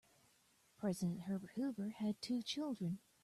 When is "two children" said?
2.23-2.97